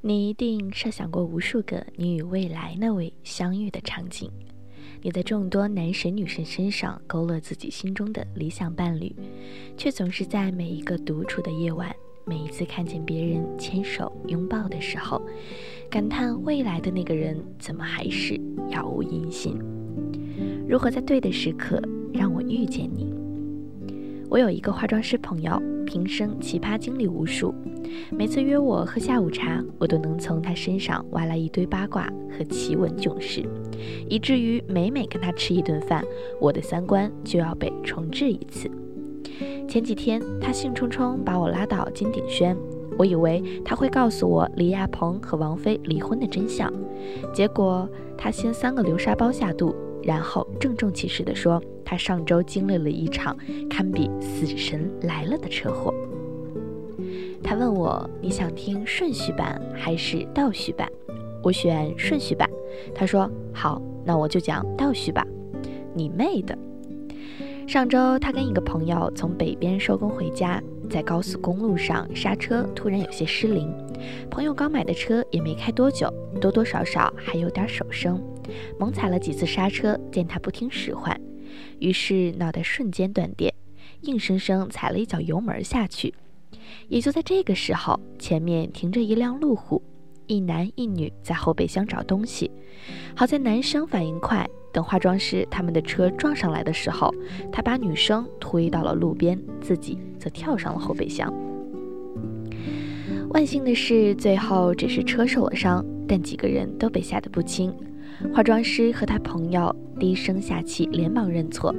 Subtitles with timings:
[0.00, 4.30] 你一定设想过无数个你与未来那位相遇的场景。
[5.02, 9.12] 你在众多男神女神身上勾勒自己心中的理想伴侣，
[9.76, 11.92] 却总是在每一个独处的夜晚，
[12.24, 15.20] 每一次看见别人牵手拥抱的时候，
[15.90, 18.40] 感叹未来的那个人怎么还是
[18.70, 19.58] 杳无音信？
[20.68, 23.12] 如何在对的时刻让我遇见你？
[24.30, 27.54] 我有一个化妆师朋友，平生奇葩经历无数。
[28.10, 33.42] 每次约我喝下午茶，我都能从他身上挖来一堆八卦和奇闻囧事，
[34.06, 36.04] 以至于每每跟他吃一顿饭，
[36.42, 38.70] 我的三观就要被重置一次。
[39.66, 42.54] 前几天，他兴冲冲把我拉到金鼎轩，
[42.98, 46.70] 我以为他会告诉我李亚鹏和王菲离婚的真相，
[47.32, 49.74] 结果他先三个流沙包下肚。
[50.04, 53.34] 然后郑重其事地说，他上周经历了一场
[53.70, 55.94] 堪比死神来了的车祸。
[57.42, 60.86] 他问我，你想听顺序版还是倒序版？
[61.42, 62.46] 我选顺序版。
[62.94, 65.26] 他说好，那我就讲倒序吧。
[65.94, 66.58] 你妹的！
[67.66, 73.72] 上周他跟一个朋友从北边收工回家，在高速公路上刹车突然有些失灵。
[74.30, 78.22] 朋友刚买的车也没开多久，多多少少还有点手生。
[78.78, 81.18] 猛踩了几次刹车，见他不听使唤，
[81.78, 83.52] 于是脑袋瞬间断电，
[84.02, 86.14] 硬生生踩了一脚油门下去。
[86.88, 89.82] 也就在这个时候，前面停着一辆路虎，
[90.26, 92.50] 一男一女在后备箱找东西。
[93.14, 97.12] 好在男生反应快，等化妆师他们的车撞上来的时候，
[97.52, 101.32] 他把女生推到了路边，自己则跳上了后备箱。
[103.30, 107.74] 万幸的是，最后只是车受了伤，但几个人都被吓得不轻。
[108.34, 111.74] 化妆师和他朋友低声下气，连忙认错。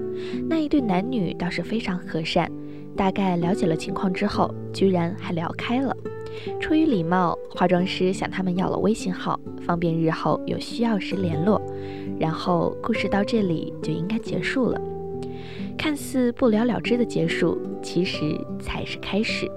[0.47, 2.49] 那一对男女倒是非常和善，
[2.95, 5.95] 大概了解了情况之后，居然还聊开了。
[6.59, 11.61] 出于礼貌，化妆师向他们要了微信号，方便日后有需要时联络。
[12.19, 14.80] 然后故事到这里就应该结束了。
[15.78, 19.50] 看似不了了之的结束，其实才是开始。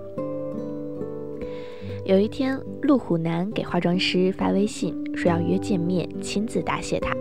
[2.04, 7.16] 有一天，路虎男给化妆师发微信，说要约见面，亲自答谢他。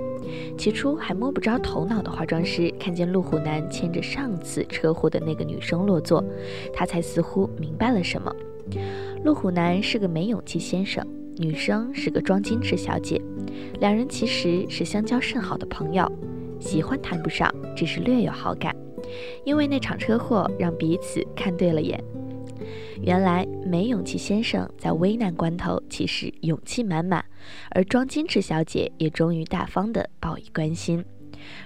[0.57, 6.23] 起初还摸不着头脑的化妆师，看见路虎男牵着上次车祸的那个女生落座，
[6.73, 8.35] 他才似乎明白了什么。
[9.23, 11.05] 路虎男是个没勇气先生，
[11.37, 13.21] 女生是个装矜持小姐，
[13.79, 16.11] 两人其实是相交甚好的朋友，
[16.59, 18.75] 喜欢谈不上，只是略有好感。
[19.43, 22.03] 因为那场车祸让彼此看对了眼。
[23.01, 27.23] 原来没勇气先生在危难关头其实勇气满满，
[27.71, 31.03] 而装矜持小姐也终于大方的报以关心，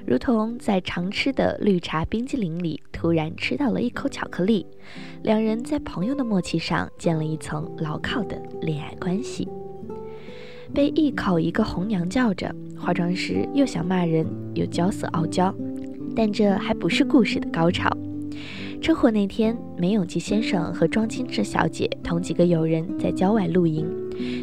[0.05, 4.65] 如同在常吃的绿茶冰激凌里突然吃到了一口巧克力，
[5.23, 9.47] 两人在朋友的默契上建了一层牢靠的恋爱关系。
[10.73, 15.53] 被一口一个红娘叫着，化妆师又想骂人又娇色傲娇，
[16.15, 17.89] 但这还不是故事的高潮。
[18.81, 23.87] 车祸那天，梅永琪先生和庄金志小姐同几个友人在郊外露营。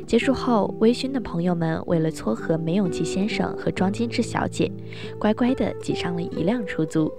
[0.06, 4.70] 结束后，微醺的朋友们为了撮合梅永琪先生和庄金志小姐，
[5.19, 7.12] 乖乖地挤上了一辆出租，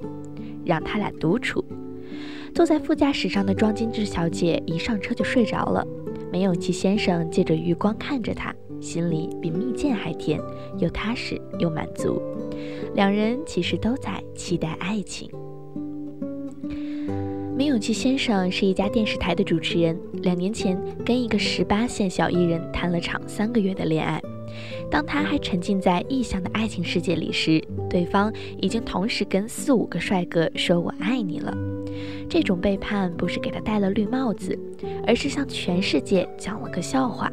[0.66, 1.63] 让他俩独处。
[2.53, 5.85] 坐在副驾驶上的庄金志小姐一上车就睡着了。
[6.31, 10.40] 梅永琪先生借着余光看着她，心里比蜜饯还甜，
[10.78, 12.22] 又踏实又满足。
[12.95, 15.30] 两人其实都在期待爱情。
[17.63, 24.22] 梅永琪先生是一家电视台的主持人，两年前跟一个十八线小艺人谈了场三个月的恋爱。
[24.91, 28.29] 当他还沉浸在异乡的爱情世界里时，对方
[28.59, 31.56] 已经同时跟四五个帅哥说我爱你了。
[32.29, 34.59] 这种背叛不是给他戴了绿帽子，
[35.07, 37.31] 而是向全世界讲了个笑话。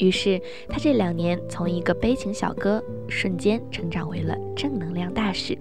[0.00, 5.56] 于是他这两年从一个悲情小哥，瞬间成长为了正能量大使，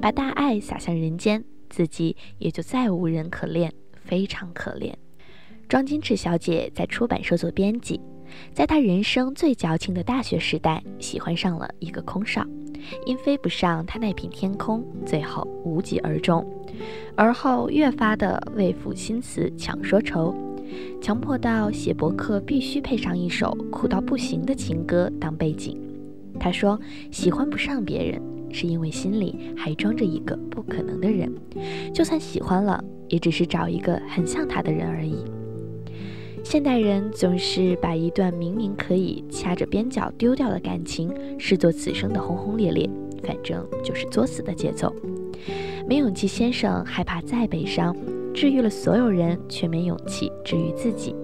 [0.00, 1.44] 把大爱洒向人间。
[1.68, 3.72] 自己也就再无人可恋，
[4.04, 4.92] 非常可怜。
[5.68, 8.00] 庄金池小姐在出版社做编辑，
[8.54, 12.42] 在她人生最矫情的大学时代，喜欢上了一个空少，
[13.04, 16.46] 因飞不上他那片天空，最后无疾而终。
[17.14, 20.34] 而后越发的为赋新词强说愁，
[21.02, 25.78] 强迫到写博客必须配上一首苦到不行的情歌当背景。
[26.40, 26.80] 他说
[27.10, 28.37] 喜欢不上别人。
[28.52, 31.32] 是因为心里还装着一个不可能的人，
[31.94, 35.24] 就算喜欢了，也只是找一个很像他的人而已。
[36.44, 42.88] 现代人总是把一段明明可以掐着边角丢掉的感情视作此生的轰轰烈烈，
[43.22, 44.94] 反正就是作死的节奏。
[45.86, 47.94] 没勇气先生害怕再悲伤，
[48.32, 51.14] 治愈了所有人，却没勇气治愈自己。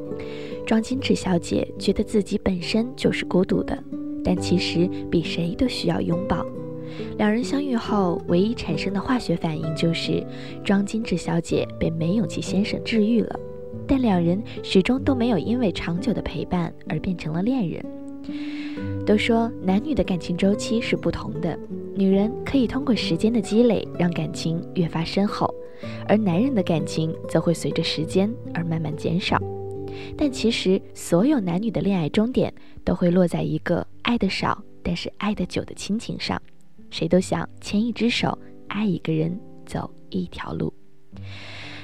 [0.66, 3.78] 庄金智小姐觉得自己本身就是孤独的，
[4.22, 6.44] 但其实比谁都需要拥抱。
[7.18, 10.24] 两人相遇后，唯一产生的化学反应就是
[10.64, 13.40] 庄金智小姐被梅永琪先生治愈了，
[13.86, 17.84] 但两人始终都没有因为长久的陪伴而变成了恋人。
[19.06, 21.58] 都说男女的感情周期是不同的，
[21.94, 25.52] 女人可以通过时间的积累让感情越发深厚，
[26.08, 29.38] 而男人的感情则会随着时间而慢慢减少。
[30.16, 32.52] 但其实，所有男女的恋爱终点
[32.82, 36.40] 都会落在一个爱的少但是爱的久的亲情上。
[36.94, 38.38] 谁都想牵一只手，
[38.68, 39.36] 爱一个人，
[39.66, 40.72] 走一条路。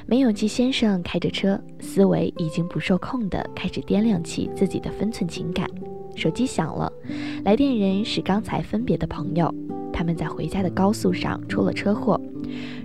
[0.06, 5.68] 梅永基先生开着车，思维已经不受控地开始掂量起自己的分寸情感。
[6.14, 6.92] 手机响了，
[7.44, 9.52] 来电人是刚才分别的朋友，
[9.92, 12.20] 他们在回家的高速上出了车祸，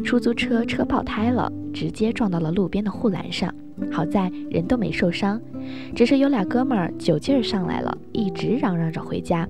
[0.04, 3.54] 出租车车爆胎了，直接撞到了路边的护栏上。
[3.92, 5.40] 好在人都没受伤，
[5.96, 9.48] 只是有俩哥们儿酒劲儿上来了，一直嚷嚷着回家。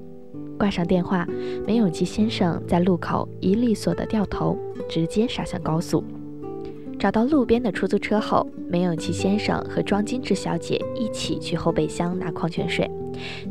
[0.57, 1.27] 挂上电话，
[1.67, 4.57] 梅永基先生在路口一利索的掉头，
[4.89, 6.03] 直接杀向高速。
[6.97, 12.89] 找到路边的出租车后，梅永基先生和庄金枝小姐一起去后备箱拿矿泉水，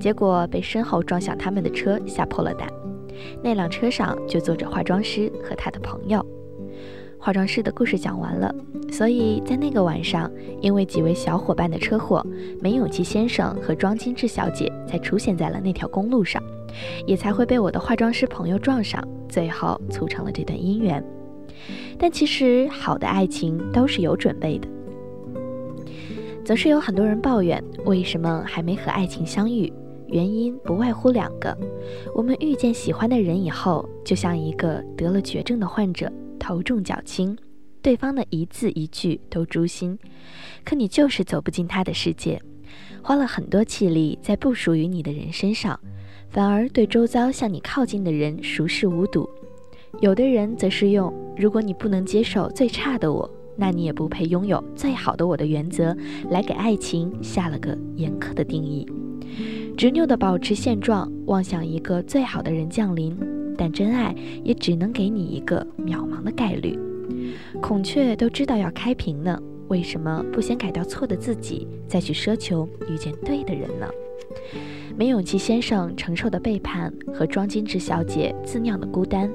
[0.00, 2.66] 结果被身后撞向他们的车吓破了胆。
[3.42, 6.24] 那辆车上就坐着化妆师和他的朋友。
[7.18, 8.54] 化妆师的故事讲完了，
[8.90, 10.30] 所以在那个晚上，
[10.60, 12.26] 因为几位小伙伴的车祸，
[12.60, 16.42] 梅永基先生和庄金枝小姐才出现在了那条公路上。
[17.06, 21.02] 也才会被我的化妆师朋友撞上，最后促成了这段姻缘。
[21.98, 24.68] 但其实好的爱情都是有准备的。
[26.44, 29.72] 总是有很多人抱怨为什么还没和爱情相遇，
[30.08, 31.56] 原因不外乎两个：
[32.14, 37.34] 我们遇见喜欢的人以后，就像一个得了绝症的患者，头重脚轻，
[37.80, 39.98] 对方的一字一句都诛心，
[40.64, 42.42] 可你就是走不进他的世界，
[43.02, 45.80] 花了很多气力在不属于你的人身上。
[46.34, 49.30] 反而对周遭向你靠近的人熟视无睹，
[50.00, 55.96] 有的人则是用“如果你不能接受最差的我，那你也不配拥有最好的我”的原则
[56.30, 58.84] 来给爱情下了个严苛的定义，
[59.76, 63.16] 执拗的保持现状，妄想一个最好的人降临，
[63.56, 66.76] 但真爱也只能给你一个渺茫的概率。
[67.62, 73.86] 孔雀都知道要开屏呢，为什么不先改掉错的自己，再去奢求遇见对的人呢？
[74.96, 79.28] 梅永琪先生承受的背叛和庄金枝小姐自酿的孤单，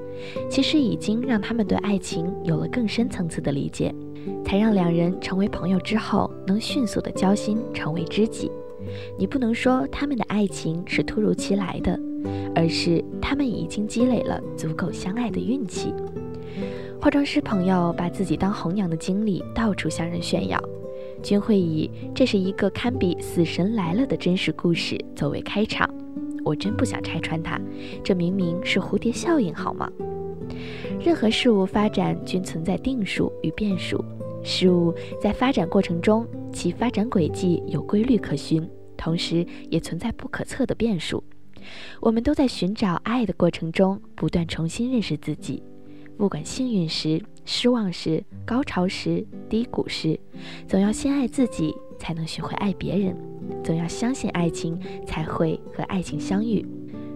[0.49, 3.93] 其实已经让他们对爱情有了更深层次的理解，
[4.45, 8.49] 才让两人成为朋友之后能迅速的交心成为知己。
[9.17, 11.99] 你不能说他们的爱情是突如其来的，
[12.55, 15.93] 而是他们已经积累了足够相爱的运气。
[17.01, 20.61] 化妆师朋友把自己当红娘的经历到处向人炫耀。
[21.23, 25.89] 均会以这是一个堪比《死神来了》的真实故事作为开场。
[26.43, 27.57] 我真不想拆穿它，
[28.03, 29.89] 这明明是蝴蝶效应，好吗？
[30.99, 34.03] 任何事物发展均存在定数与变数，
[34.43, 41.23] 事物在发展过程中，其发展轨迹有规律可循，同时也存在不可测的变数。
[42.01, 45.63] 我们都在寻找爱的过程中，不断重新认识自己。
[46.19, 50.19] 不管幸运时、失望时、高潮时、低谷时，
[50.67, 53.15] 总要先爱自己，才能学会爱别人；
[53.63, 56.65] 总要相信爱情，才会和爱情相遇。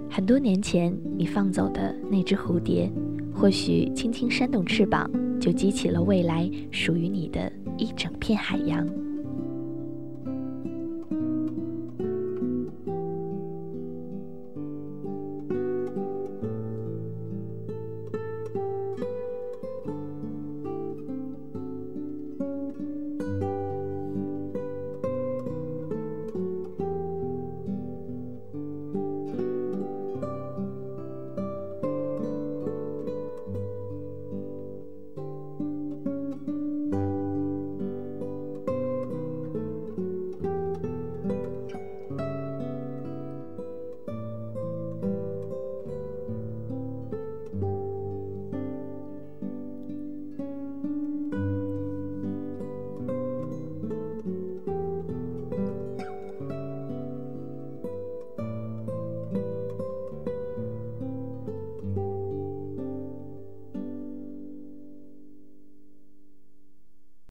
[0.10, 2.90] 很多年前，你放走的那只蝴蝶，
[3.36, 8.88] 或许轻轻扇动翅膀，就激起了未来属于你的一整片海洋。